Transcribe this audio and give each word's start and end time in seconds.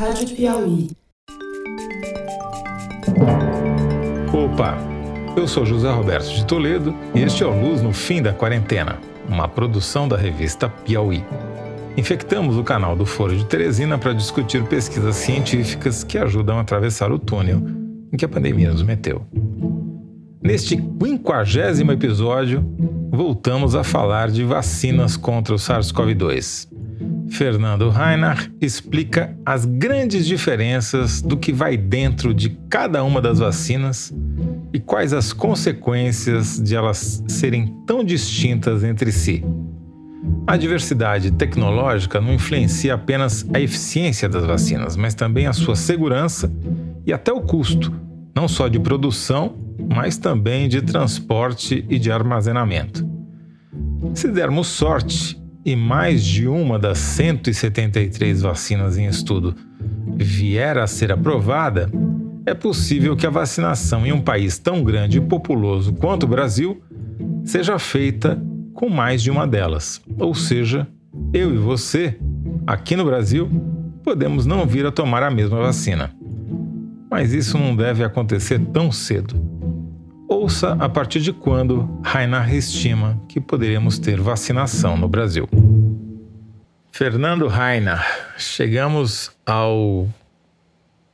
Rádio 0.00 0.34
Piauí. 0.34 0.90
Opa! 4.32 4.78
Eu 5.36 5.46
sou 5.46 5.66
José 5.66 5.90
Roberto 5.90 6.32
de 6.32 6.46
Toledo 6.46 6.96
e 7.14 7.20
este 7.20 7.42
é 7.42 7.46
o 7.46 7.50
Luz 7.50 7.82
no 7.82 7.92
Fim 7.92 8.22
da 8.22 8.32
Quarentena, 8.32 8.98
uma 9.28 9.46
produção 9.46 10.08
da 10.08 10.16
revista 10.16 10.70
Piauí. 10.70 11.22
Infectamos 11.98 12.56
o 12.56 12.64
canal 12.64 12.96
do 12.96 13.04
Foro 13.04 13.36
de 13.36 13.44
Teresina 13.44 13.98
para 13.98 14.14
discutir 14.14 14.64
pesquisas 14.64 15.16
científicas 15.16 16.02
que 16.02 16.16
ajudam 16.16 16.56
a 16.56 16.62
atravessar 16.62 17.12
o 17.12 17.18
túnel 17.18 17.62
em 18.10 18.16
que 18.16 18.24
a 18.24 18.28
pandemia 18.28 18.72
nos 18.72 18.82
meteu. 18.82 19.26
Neste 20.42 20.78
quinquagésimo 20.78 21.92
episódio, 21.92 22.64
voltamos 23.10 23.74
a 23.74 23.84
falar 23.84 24.30
de 24.30 24.44
vacinas 24.44 25.14
contra 25.14 25.54
o 25.54 25.58
SARS-CoV-2. 25.58 26.69
Fernando 27.30 27.88
Reinach 27.90 28.50
explica 28.60 29.36
as 29.46 29.64
grandes 29.64 30.26
diferenças 30.26 31.22
do 31.22 31.36
que 31.36 31.52
vai 31.52 31.76
dentro 31.76 32.34
de 32.34 32.50
cada 32.68 33.02
uma 33.04 33.20
das 33.20 33.38
vacinas 33.38 34.12
e 34.72 34.80
quais 34.80 35.12
as 35.12 35.32
consequências 35.32 36.60
de 36.60 36.74
elas 36.74 37.22
serem 37.28 37.74
tão 37.86 38.04
distintas 38.04 38.84
entre 38.84 39.12
si. 39.12 39.44
A 40.46 40.56
diversidade 40.56 41.30
tecnológica 41.30 42.20
não 42.20 42.34
influencia 42.34 42.94
apenas 42.94 43.46
a 43.54 43.60
eficiência 43.60 44.28
das 44.28 44.44
vacinas, 44.44 44.96
mas 44.96 45.14
também 45.14 45.46
a 45.46 45.52
sua 45.52 45.76
segurança 45.76 46.52
e 47.06 47.12
até 47.12 47.32
o 47.32 47.40
custo, 47.40 47.92
não 48.34 48.48
só 48.48 48.68
de 48.68 48.78
produção, 48.78 49.56
mas 49.88 50.18
também 50.18 50.68
de 50.68 50.82
transporte 50.82 51.84
e 51.88 51.98
de 51.98 52.10
armazenamento. 52.10 53.08
Se 54.14 54.28
dermos 54.28 54.66
sorte 54.66 55.39
e 55.64 55.76
mais 55.76 56.24
de 56.24 56.48
uma 56.48 56.78
das 56.78 56.98
173 56.98 58.42
vacinas 58.42 58.96
em 58.96 59.06
estudo 59.06 59.54
vier 60.16 60.78
a 60.78 60.86
ser 60.86 61.12
aprovada, 61.12 61.90
é 62.46 62.54
possível 62.54 63.16
que 63.16 63.26
a 63.26 63.30
vacinação 63.30 64.06
em 64.06 64.12
um 64.12 64.20
país 64.20 64.58
tão 64.58 64.82
grande 64.82 65.18
e 65.18 65.20
populoso 65.20 65.92
quanto 65.92 66.24
o 66.24 66.28
Brasil 66.28 66.82
seja 67.44 67.78
feita 67.78 68.40
com 68.74 68.88
mais 68.88 69.22
de 69.22 69.30
uma 69.30 69.46
delas. 69.46 70.00
Ou 70.18 70.34
seja, 70.34 70.86
eu 71.32 71.54
e 71.54 71.58
você, 71.58 72.18
aqui 72.66 72.96
no 72.96 73.04
Brasil, 73.04 73.48
podemos 74.02 74.46
não 74.46 74.66
vir 74.66 74.86
a 74.86 74.92
tomar 74.92 75.22
a 75.22 75.30
mesma 75.30 75.58
vacina. 75.58 76.10
Mas 77.10 77.32
isso 77.32 77.58
não 77.58 77.74
deve 77.74 78.04
acontecer 78.04 78.58
tão 78.72 78.90
cedo. 78.90 79.59
Ouça 80.30 80.76
a 80.78 80.88
partir 80.88 81.20
de 81.20 81.32
quando 81.32 82.00
Reinhard 82.04 82.56
estima 82.56 83.20
que 83.28 83.40
poderemos 83.40 83.98
ter 83.98 84.20
vacinação 84.20 84.96
no 84.96 85.08
Brasil. 85.08 85.48
Fernando 86.92 87.48
Reinhard, 87.48 88.06
chegamos 88.38 89.32
ao 89.44 90.08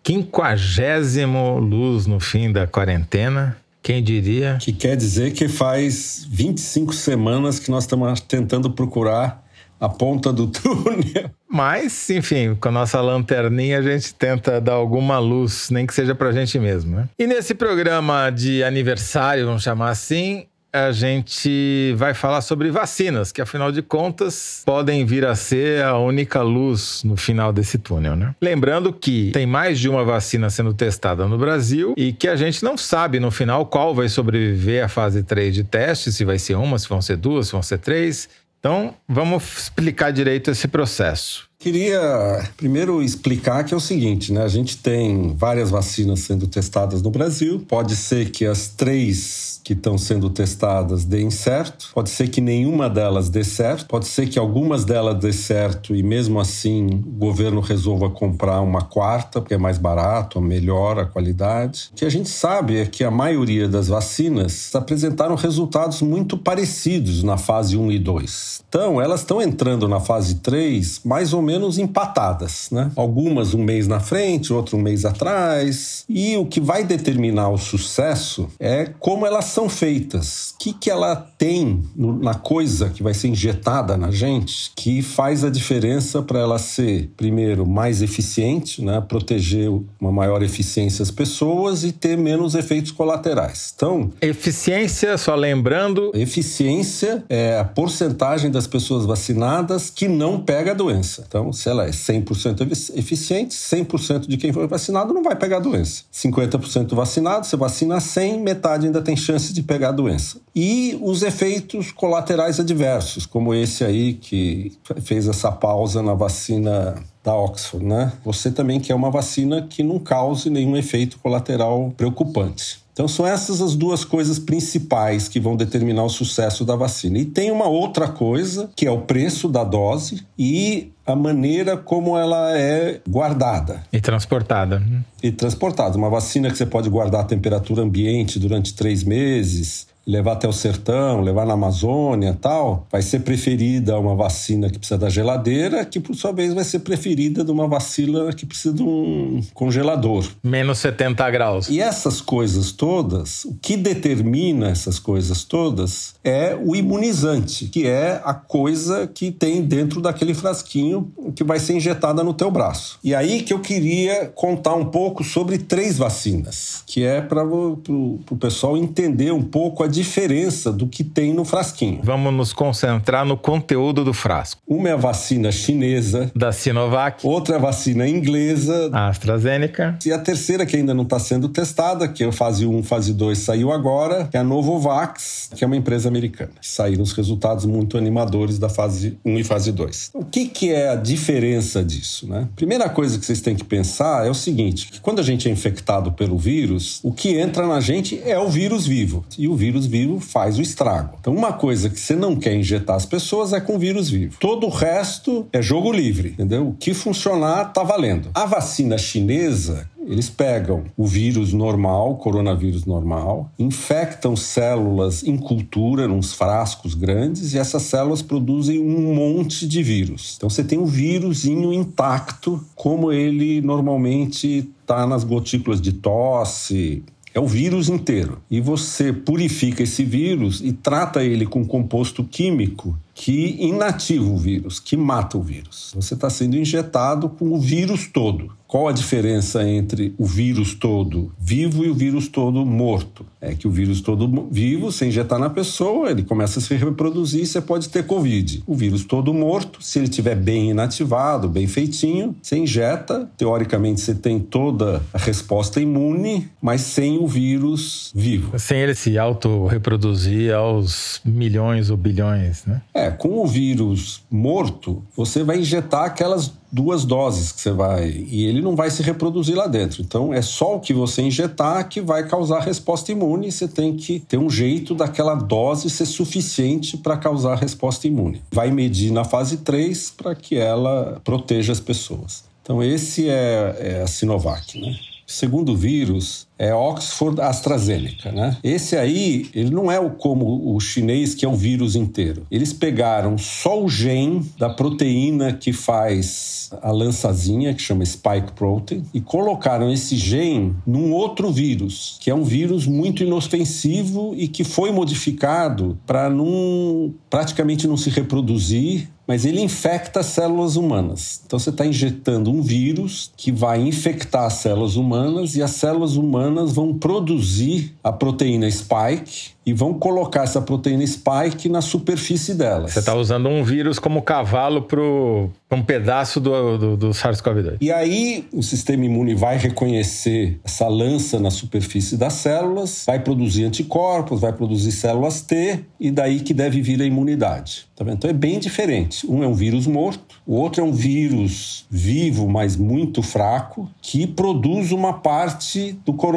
quinquagésimo 0.02 1.58
luz 1.58 2.06
no 2.06 2.20
fim 2.20 2.52
da 2.52 2.66
quarentena 2.66 3.56
quem 3.86 4.02
diria? 4.02 4.58
Que 4.60 4.72
quer 4.72 4.96
dizer 4.96 5.32
que 5.32 5.46
faz 5.46 6.26
25 6.28 6.92
semanas 6.92 7.60
que 7.60 7.70
nós 7.70 7.84
estamos 7.84 8.20
tentando 8.20 8.68
procurar 8.68 9.45
a 9.80 9.88
ponta 9.88 10.32
do 10.32 10.46
túnel. 10.48 11.30
Mas, 11.48 12.10
enfim, 12.10 12.54
com 12.54 12.68
a 12.68 12.72
nossa 12.72 13.00
lanterninha 13.00 13.78
a 13.78 13.82
gente 13.82 14.14
tenta 14.14 14.60
dar 14.60 14.74
alguma 14.74 15.18
luz, 15.18 15.70
nem 15.70 15.86
que 15.86 15.94
seja 15.94 16.14
pra 16.14 16.32
gente 16.32 16.58
mesmo, 16.58 16.96
né? 16.96 17.08
E 17.18 17.26
nesse 17.26 17.54
programa 17.54 18.30
de 18.30 18.62
aniversário, 18.62 19.46
vamos 19.46 19.62
chamar 19.62 19.90
assim, 19.90 20.46
a 20.76 20.92
gente 20.92 21.94
vai 21.96 22.12
falar 22.12 22.42
sobre 22.42 22.70
vacinas, 22.70 23.32
que 23.32 23.40
afinal 23.40 23.72
de 23.72 23.80
contas 23.80 24.62
podem 24.66 25.06
vir 25.06 25.24
a 25.24 25.34
ser 25.34 25.82
a 25.82 25.96
única 25.96 26.42
luz 26.42 27.02
no 27.02 27.16
final 27.16 27.52
desse 27.52 27.78
túnel, 27.78 28.14
né? 28.14 28.34
Lembrando 28.40 28.92
que 28.92 29.30
tem 29.32 29.46
mais 29.46 29.78
de 29.78 29.88
uma 29.88 30.04
vacina 30.04 30.50
sendo 30.50 30.74
testada 30.74 31.26
no 31.26 31.38
Brasil 31.38 31.94
e 31.96 32.12
que 32.12 32.28
a 32.28 32.36
gente 32.36 32.62
não 32.62 32.76
sabe 32.76 33.18
no 33.18 33.30
final 33.30 33.64
qual 33.66 33.94
vai 33.94 34.08
sobreviver 34.08 34.84
à 34.84 34.88
fase 34.88 35.22
3 35.22 35.54
de 35.54 35.64
teste, 35.64 36.12
se 36.12 36.24
vai 36.24 36.38
ser 36.38 36.56
uma, 36.56 36.78
se 36.78 36.88
vão 36.88 37.00
ser 37.00 37.16
duas, 37.16 37.46
se 37.46 37.52
vão 37.52 37.62
ser 37.62 37.78
três. 37.78 38.28
Então, 38.58 38.94
vamos 39.08 39.58
explicar 39.58 40.10
direito 40.10 40.50
esse 40.50 40.66
processo. 40.66 41.48
Queria 41.58 42.48
primeiro 42.56 43.02
explicar 43.02 43.64
que 43.64 43.72
é 43.72 43.76
o 43.76 43.80
seguinte, 43.80 44.32
né? 44.32 44.42
A 44.42 44.48
gente 44.48 44.76
tem 44.76 45.34
várias 45.34 45.70
vacinas 45.70 46.20
sendo 46.20 46.46
testadas 46.46 47.00
no 47.02 47.10
Brasil. 47.10 47.64
Pode 47.66 47.96
ser 47.96 48.30
que 48.30 48.44
as 48.44 48.68
três 48.68 49.55
que 49.66 49.72
estão 49.72 49.98
sendo 49.98 50.30
testadas 50.30 51.04
deem 51.04 51.28
certo, 51.28 51.90
pode 51.92 52.08
ser 52.10 52.28
que 52.28 52.40
nenhuma 52.40 52.88
delas 52.88 53.28
dê 53.28 53.42
certo, 53.42 53.86
pode 53.86 54.06
ser 54.06 54.28
que 54.28 54.38
algumas 54.38 54.84
delas 54.84 55.18
dê 55.18 55.32
certo 55.32 55.92
e 55.92 56.04
mesmo 56.04 56.38
assim 56.38 56.86
o 57.04 57.18
governo 57.18 57.60
resolva 57.60 58.08
comprar 58.08 58.60
uma 58.60 58.82
quarta, 58.82 59.40
porque 59.40 59.54
é 59.54 59.58
mais 59.58 59.76
barato, 59.76 60.40
melhora 60.40 61.02
a 61.02 61.04
qualidade. 61.04 61.88
O 61.90 61.96
que 61.96 62.04
a 62.04 62.08
gente 62.08 62.28
sabe 62.28 62.78
é 62.78 62.86
que 62.86 63.02
a 63.02 63.10
maioria 63.10 63.66
das 63.66 63.88
vacinas 63.88 64.72
apresentaram 64.72 65.34
resultados 65.34 66.00
muito 66.00 66.38
parecidos 66.38 67.24
na 67.24 67.36
fase 67.36 67.76
1 67.76 67.90
e 67.90 67.98
2. 67.98 68.62
Então, 68.68 69.00
elas 69.00 69.22
estão 69.22 69.42
entrando 69.42 69.88
na 69.88 69.98
fase 69.98 70.36
3 70.36 71.00
mais 71.04 71.32
ou 71.32 71.42
menos 71.42 71.76
empatadas, 71.76 72.68
né? 72.70 72.92
Algumas 72.94 73.52
um 73.52 73.64
mês 73.64 73.88
na 73.88 73.98
frente, 73.98 74.52
outro 74.52 74.76
um 74.76 74.80
mês 74.80 75.04
atrás. 75.04 76.04
E 76.08 76.36
o 76.36 76.46
que 76.46 76.60
vai 76.60 76.84
determinar 76.84 77.48
o 77.48 77.58
sucesso 77.58 78.48
é 78.60 78.84
como 79.00 79.26
elas 79.26 79.55
são 79.56 79.70
feitas? 79.70 80.50
O 80.50 80.58
que, 80.58 80.72
que 80.74 80.90
ela 80.90 81.16
tem 81.16 81.82
na 81.96 82.34
coisa 82.34 82.90
que 82.90 83.02
vai 83.02 83.14
ser 83.14 83.28
injetada 83.28 83.96
na 83.96 84.10
gente 84.10 84.70
que 84.76 85.00
faz 85.00 85.44
a 85.44 85.48
diferença 85.48 86.20
para 86.20 86.40
ela 86.40 86.58
ser, 86.58 87.10
primeiro, 87.16 87.66
mais 87.66 88.02
eficiente, 88.02 88.84
né? 88.84 89.00
proteger 89.00 89.70
uma 89.98 90.12
maior 90.12 90.42
eficiência 90.42 91.02
às 91.02 91.10
pessoas 91.10 91.84
e 91.84 91.92
ter 91.92 92.18
menos 92.18 92.54
efeitos 92.54 92.92
colaterais. 92.92 93.72
Então. 93.74 94.12
Eficiência, 94.20 95.16
só 95.16 95.34
lembrando. 95.34 96.10
Eficiência 96.14 97.24
é 97.26 97.58
a 97.58 97.64
porcentagem 97.64 98.50
das 98.50 98.66
pessoas 98.66 99.06
vacinadas 99.06 99.88
que 99.88 100.06
não 100.06 100.38
pega 100.38 100.72
a 100.72 100.74
doença. 100.74 101.24
Então, 101.26 101.50
se 101.50 101.66
ela 101.70 101.86
é 101.86 101.90
100% 101.92 102.92
eficiente, 102.94 103.54
100% 103.54 104.28
de 104.28 104.36
quem 104.36 104.52
foi 104.52 104.66
vacinado 104.66 105.14
não 105.14 105.22
vai 105.22 105.34
pegar 105.34 105.56
a 105.56 105.60
doença. 105.60 106.02
50% 106.12 106.94
vacinado, 106.94 107.46
você 107.46 107.56
vacina 107.56 107.98
100, 107.98 108.40
metade 108.42 108.84
ainda 108.84 109.00
tem 109.00 109.16
chance 109.16 109.45
chance 109.46 109.52
de 109.52 109.62
pegar 109.62 109.90
a 109.90 109.92
doença. 109.92 110.38
E 110.54 110.98
os 111.00 111.22
efeitos 111.22 111.92
colaterais 111.92 112.58
adversos, 112.58 113.26
como 113.26 113.54
esse 113.54 113.84
aí 113.84 114.14
que 114.14 114.72
fez 115.02 115.28
essa 115.28 115.52
pausa 115.52 116.02
na 116.02 116.14
vacina 116.14 116.94
da 117.22 117.34
Oxford, 117.34 117.84
né? 117.84 118.12
Você 118.24 118.50
também 118.50 118.80
quer 118.80 118.94
uma 118.94 119.10
vacina 119.10 119.62
que 119.62 119.82
não 119.82 119.98
cause 119.98 120.48
nenhum 120.48 120.76
efeito 120.76 121.18
colateral 121.18 121.92
preocupante. 121.96 122.84
Então 122.92 123.06
são 123.06 123.26
essas 123.26 123.60
as 123.60 123.76
duas 123.76 124.04
coisas 124.04 124.38
principais 124.38 125.28
que 125.28 125.38
vão 125.38 125.54
determinar 125.54 126.04
o 126.04 126.08
sucesso 126.08 126.64
da 126.64 126.74
vacina. 126.74 127.18
E 127.18 127.26
tem 127.26 127.50
uma 127.50 127.68
outra 127.68 128.08
coisa, 128.08 128.70
que 128.74 128.86
é 128.86 128.90
o 128.90 129.02
preço 129.02 129.48
da 129.48 129.62
dose 129.64 130.24
e 130.38 130.92
a 131.06 131.14
maneira 131.14 131.76
como 131.76 132.18
ela 132.18 132.58
é 132.58 133.00
guardada. 133.08 133.82
E 133.92 134.00
transportada. 134.00 134.82
E 135.22 135.30
transportada. 135.30 135.96
Uma 135.96 136.10
vacina 136.10 136.50
que 136.50 136.56
você 136.58 136.66
pode 136.66 136.90
guardar 136.90 137.20
a 137.20 137.24
temperatura 137.24 137.82
ambiente 137.82 138.38
durante 138.38 138.74
três 138.74 139.04
meses, 139.04 139.86
levar 140.06 140.32
até 140.32 140.46
o 140.46 140.52
sertão, 140.52 141.20
levar 141.20 141.44
na 141.44 141.54
Amazônia 141.54 142.36
tal, 142.40 142.86
vai 142.90 143.02
ser 143.02 143.20
preferida 143.20 143.98
uma 143.98 144.14
vacina 144.14 144.70
que 144.70 144.78
precisa 144.78 144.96
da 144.96 145.10
geladeira, 145.10 145.84
que 145.84 145.98
por 145.98 146.14
sua 146.14 146.32
vez 146.32 146.54
vai 146.54 146.62
ser 146.62 146.80
preferida 146.80 147.42
de 147.42 147.50
uma 147.50 147.66
vacina 147.66 148.32
que 148.32 148.46
precisa 148.46 148.72
de 148.72 148.82
um 148.82 149.42
congelador. 149.52 150.24
Menos 150.44 150.78
70 150.78 151.28
graus. 151.30 151.68
E 151.68 151.80
essas 151.80 152.20
coisas 152.20 152.70
todas, 152.70 153.44
o 153.44 153.54
que 153.60 153.76
determina 153.76 154.68
essas 154.68 154.98
coisas 155.00 155.42
todas 155.42 156.14
é 156.22 156.54
o 156.54 156.76
imunizante, 156.76 157.66
que 157.66 157.86
é 157.86 158.20
a 158.24 158.32
coisa 158.32 159.08
que 159.12 159.32
tem 159.32 159.62
dentro 159.62 160.00
daquele 160.00 160.34
frasquinho 160.34 160.95
que 161.34 161.44
vai 161.44 161.58
ser 161.58 161.74
injetada 161.74 162.22
no 162.22 162.34
teu 162.34 162.50
braço. 162.50 162.98
E 163.02 163.14
aí 163.14 163.42
que 163.42 163.52
eu 163.52 163.60
queria 163.60 164.26
contar 164.34 164.74
um 164.74 164.86
pouco 164.86 165.24
sobre 165.24 165.58
três 165.58 165.98
vacinas, 165.98 166.82
que 166.86 167.04
é 167.04 167.20
para 167.20 167.44
o 167.44 168.36
pessoal 168.38 168.76
entender 168.76 169.32
um 169.32 169.42
pouco 169.42 169.82
a 169.82 169.86
diferença 169.86 170.72
do 170.72 170.86
que 170.86 171.02
tem 171.02 171.32
no 171.32 171.44
frasquinho. 171.44 172.00
Vamos 172.02 172.32
nos 172.32 172.52
concentrar 172.52 173.24
no 173.24 173.36
conteúdo 173.36 174.04
do 174.04 174.12
frasco. 174.12 174.60
Uma 174.66 174.88
é 174.88 174.92
a 174.92 174.96
vacina 174.96 175.50
chinesa, 175.50 176.30
da 176.34 176.52
Sinovac. 176.52 177.26
Outra 177.26 177.56
é 177.56 177.58
a 177.58 177.60
vacina 177.60 178.08
inglesa, 178.08 178.90
a 178.92 179.08
AstraZeneca. 179.08 179.98
E 180.04 180.12
a 180.12 180.18
terceira, 180.18 180.66
que 180.66 180.76
ainda 180.76 180.94
não 180.94 181.02
está 181.02 181.18
sendo 181.18 181.48
testada, 181.48 182.08
que 182.08 182.22
é 182.22 182.28
a 182.28 182.32
fase 182.32 182.66
1, 182.66 182.82
fase 182.82 183.12
2 183.12 183.38
saiu 183.38 183.72
agora, 183.72 184.26
que 184.30 184.36
é 184.36 184.40
a 184.40 184.44
Novovax, 184.44 185.50
que 185.54 185.64
é 185.64 185.66
uma 185.66 185.76
empresa 185.76 186.08
americana. 186.08 186.52
Saíram 186.60 187.02
os 187.02 187.12
resultados 187.12 187.64
muito 187.64 187.96
animadores 187.96 188.58
da 188.58 188.68
fase 188.68 189.18
1 189.24 189.38
e 189.38 189.44
fase 189.44 189.72
2. 189.72 190.10
O 190.14 190.24
que, 190.24 190.46
que 190.46 190.72
é 190.72 190.85
a 190.88 190.94
diferença 190.96 191.84
disso? 191.84 192.26
Né? 192.28 192.48
Primeira 192.56 192.88
coisa 192.88 193.18
que 193.18 193.26
vocês 193.26 193.40
têm 193.40 193.56
que 193.56 193.64
pensar 193.64 194.26
é 194.26 194.30
o 194.30 194.34
seguinte: 194.34 194.88
que 194.92 195.00
quando 195.00 195.20
a 195.20 195.22
gente 195.22 195.48
é 195.48 195.52
infectado 195.52 196.12
pelo 196.12 196.38
vírus, 196.38 197.00
o 197.02 197.12
que 197.12 197.38
entra 197.38 197.66
na 197.66 197.80
gente 197.80 198.20
é 198.24 198.38
o 198.38 198.48
vírus 198.48 198.86
vivo. 198.86 199.24
E 199.38 199.48
o 199.48 199.56
vírus 199.56 199.86
vivo 199.86 200.20
faz 200.20 200.58
o 200.58 200.62
estrago. 200.62 201.16
Então, 201.20 201.34
uma 201.34 201.52
coisa 201.52 201.90
que 201.90 201.98
você 201.98 202.14
não 202.14 202.36
quer 202.36 202.54
injetar 202.54 202.96
as 202.96 203.06
pessoas 203.06 203.52
é 203.52 203.60
com 203.60 203.78
vírus 203.78 204.08
vivo. 204.10 204.36
Todo 204.38 204.66
o 204.66 204.70
resto 204.70 205.46
é 205.52 205.60
jogo 205.60 205.92
livre, 205.92 206.30
entendeu? 206.30 206.68
O 206.68 206.74
que 206.74 206.94
funcionar 206.94 207.72
tá 207.72 207.82
valendo. 207.82 208.30
A 208.34 208.46
vacina 208.46 208.98
chinesa 208.98 209.88
eles 210.06 210.30
pegam 210.30 210.84
o 210.96 211.06
vírus 211.06 211.52
normal, 211.52 212.16
coronavírus 212.16 212.84
normal, 212.84 213.50
infectam 213.58 214.36
células 214.36 215.24
em 215.24 215.36
cultura, 215.36 216.06
nos 216.06 216.32
frascos 216.32 216.94
grandes, 216.94 217.52
e 217.52 217.58
essas 217.58 217.82
células 217.82 218.22
produzem 218.22 218.78
um 218.78 219.14
monte 219.14 219.66
de 219.66 219.82
vírus. 219.82 220.34
Então 220.36 220.48
você 220.48 220.62
tem 220.62 220.78
um 220.78 220.86
vírusinho 220.86 221.72
intacto, 221.72 222.64
como 222.74 223.12
ele 223.12 223.60
normalmente 223.60 224.68
está 224.80 225.06
nas 225.06 225.24
gotículas 225.24 225.80
de 225.80 225.92
tosse, 225.92 227.02
é 227.34 227.40
o 227.40 227.46
vírus 227.46 227.90
inteiro. 227.90 228.40
E 228.50 228.62
você 228.62 229.12
purifica 229.12 229.82
esse 229.82 230.04
vírus 230.04 230.62
e 230.62 230.72
trata 230.72 231.22
ele 231.22 231.44
com 231.44 231.66
composto 231.66 232.24
químico 232.24 232.96
que 233.16 233.56
inativa 233.58 234.26
o 234.26 234.36
vírus, 234.36 234.78
que 234.78 234.94
mata 234.94 235.38
o 235.38 235.42
vírus. 235.42 235.92
Você 235.96 236.12
está 236.12 236.28
sendo 236.28 236.54
injetado 236.54 237.30
com 237.30 237.50
o 237.50 237.58
vírus 237.58 238.06
todo. 238.06 238.52
Qual 238.66 238.88
a 238.88 238.92
diferença 238.92 239.66
entre 239.66 240.12
o 240.18 240.26
vírus 240.26 240.74
todo 240.74 241.32
vivo 241.38 241.84
e 241.84 241.88
o 241.88 241.94
vírus 241.94 242.26
todo 242.26 242.66
morto? 242.66 243.24
É 243.40 243.54
que 243.54 243.66
o 243.66 243.70
vírus 243.70 244.00
todo 244.00 244.48
vivo, 244.50 244.90
se 244.90 245.06
injetar 245.06 245.38
na 245.38 245.48
pessoa, 245.48 246.10
ele 246.10 246.24
começa 246.24 246.58
a 246.58 246.62
se 246.62 246.74
reproduzir 246.74 247.42
e 247.42 247.46
você 247.46 247.60
pode 247.60 247.88
ter 247.88 248.04
Covid. 248.04 248.64
O 248.66 248.74
vírus 248.74 249.04
todo 249.04 249.32
morto, 249.32 249.80
se 249.80 250.00
ele 250.00 250.08
estiver 250.08 250.34
bem 250.34 250.70
inativado, 250.70 251.48
bem 251.48 251.68
feitinho, 251.68 252.34
você 252.42 252.58
injeta, 252.58 253.30
teoricamente 253.36 254.00
você 254.00 254.14
tem 254.14 254.40
toda 254.40 255.00
a 255.14 255.18
resposta 255.18 255.80
imune, 255.80 256.48
mas 256.60 256.80
sem 256.80 257.18
o 257.18 257.26
vírus 257.26 258.10
vivo. 258.14 258.58
Sem 258.58 258.80
ele 258.80 258.96
se 258.96 259.16
auto-reproduzir 259.16 260.52
aos 260.52 261.20
milhões 261.24 261.88
ou 261.88 261.96
bilhões, 261.96 262.64
né? 262.66 262.82
É, 262.92 263.05
com 263.10 263.40
o 263.42 263.46
vírus 263.46 264.22
morto, 264.30 265.02
você 265.16 265.42
vai 265.42 265.58
injetar 265.58 266.04
aquelas 266.04 266.52
duas 266.70 267.04
doses 267.04 267.52
que 267.52 267.60
você 267.60 267.70
vai 267.70 268.08
e 268.10 268.44
ele 268.44 268.60
não 268.60 268.76
vai 268.76 268.90
se 268.90 269.02
reproduzir 269.02 269.56
lá 269.56 269.66
dentro. 269.66 270.02
Então 270.02 270.32
é 270.32 270.42
só 270.42 270.76
o 270.76 270.80
que 270.80 270.92
você 270.92 271.22
injetar 271.22 271.88
que 271.88 272.00
vai 272.00 272.26
causar 272.28 272.60
resposta 272.60 273.12
imune. 273.12 273.50
Você 273.50 273.66
tem 273.66 273.96
que 273.96 274.20
ter 274.20 274.36
um 274.36 274.50
jeito 274.50 274.94
daquela 274.94 275.34
dose 275.34 275.88
ser 275.88 276.06
suficiente 276.06 276.96
para 276.96 277.16
causar 277.16 277.56
resposta 277.56 278.06
imune. 278.06 278.42
Vai 278.52 278.70
medir 278.70 279.10
na 279.10 279.24
fase 279.24 279.58
3 279.58 280.10
para 280.16 280.34
que 280.34 280.56
ela 280.56 281.20
proteja 281.24 281.72
as 281.72 281.80
pessoas. 281.80 282.44
Então 282.62 282.82
esse 282.82 283.28
é, 283.28 283.76
é 283.78 284.02
a 284.02 284.06
Sinovac, 284.06 284.78
né? 284.80 284.96
segundo 285.26 285.76
vírus 285.76 286.45
é 286.58 286.74
Oxford 286.74 287.40
AstraZeneca, 287.40 288.32
né? 288.32 288.56
Esse 288.62 288.96
aí, 288.96 289.48
ele 289.54 289.70
não 289.70 289.90
é 289.90 290.00
o 290.00 290.10
como 290.10 290.74
o 290.74 290.80
chinês 290.80 291.34
que 291.34 291.44
é 291.44 291.48
o 291.48 291.54
vírus 291.54 291.94
inteiro. 291.94 292.46
Eles 292.50 292.72
pegaram 292.72 293.36
só 293.36 293.82
o 293.82 293.88
gene 293.88 294.44
da 294.58 294.70
proteína 294.70 295.52
que 295.52 295.72
faz 295.72 296.70
a 296.82 296.90
lançazinha, 296.90 297.74
que 297.74 297.82
chama 297.82 298.04
spike 298.04 298.52
protein, 298.52 299.04
e 299.12 299.20
colocaram 299.20 299.92
esse 299.92 300.16
gene 300.16 300.74
num 300.86 301.12
outro 301.12 301.50
vírus, 301.52 302.16
que 302.20 302.30
é 302.30 302.34
um 302.34 302.44
vírus 302.44 302.86
muito 302.86 303.22
inofensivo 303.22 304.34
e 304.36 304.48
que 304.48 304.64
foi 304.64 304.90
modificado 304.90 305.98
para 306.06 306.30
não 306.30 307.14
praticamente 307.28 307.86
não 307.86 307.96
se 307.96 308.10
reproduzir 308.10 309.08
mas 309.26 309.44
ele 309.44 309.60
infecta 309.60 310.22
células 310.22 310.76
humanas. 310.76 311.42
Então 311.44 311.58
você 311.58 311.70
está 311.70 311.84
injetando 311.84 312.50
um 312.50 312.62
vírus 312.62 313.32
que 313.36 313.50
vai 313.50 313.80
infectar 313.80 314.44
as 314.44 314.54
células 314.54 314.94
humanas 314.94 315.56
e 315.56 315.62
as 315.62 315.72
células 315.72 316.16
humanas 316.16 316.45
vão 316.72 316.94
produzir 316.94 317.94
a 318.02 318.12
proteína 318.12 318.70
spike 318.70 319.56
e 319.66 319.72
vão 319.72 319.94
colocar 319.94 320.44
essa 320.44 320.62
proteína 320.62 321.04
spike 321.04 321.68
na 321.68 321.80
superfície 321.80 322.54
delas. 322.54 322.92
Você 322.92 323.00
está 323.00 323.14
usando 323.16 323.48
um 323.48 323.64
vírus 323.64 323.98
como 323.98 324.22
cavalo 324.22 324.82
para 324.82 325.00
um 325.00 325.82
pedaço 325.84 326.38
do, 326.38 326.78
do, 326.78 326.96
do 326.96 327.08
SARS-CoV-2. 327.10 327.78
E 327.80 327.90
aí 327.90 328.46
o 328.52 328.62
sistema 328.62 329.04
imune 329.04 329.34
vai 329.34 329.58
reconhecer 329.58 330.60
essa 330.64 330.86
lança 330.86 331.40
na 331.40 331.50
superfície 331.50 332.16
das 332.16 332.34
células, 332.34 333.02
vai 333.06 333.18
produzir 333.18 333.64
anticorpos, 333.64 334.40
vai 334.40 334.52
produzir 334.52 334.92
células 334.92 335.40
T 335.40 335.80
e 335.98 336.12
daí 336.12 336.38
que 336.38 336.54
deve 336.54 336.80
vir 336.80 337.02
a 337.02 337.04
imunidade. 337.04 337.86
Tá? 337.96 338.04
Então 338.08 338.30
é 338.30 338.32
bem 338.32 338.60
diferente. 338.60 339.26
Um 339.28 339.42
é 339.42 339.48
um 339.48 339.54
vírus 339.54 339.88
morto, 339.88 340.36
o 340.46 340.54
outro 340.54 340.80
é 340.80 340.84
um 340.84 340.92
vírus 340.92 341.86
vivo, 341.90 342.48
mas 342.48 342.76
muito 342.76 343.20
fraco, 343.20 343.90
que 344.00 344.28
produz 344.28 344.92
uma 344.92 345.14
parte 345.14 345.98
do 346.04 346.12
coronavírus, 346.12 346.35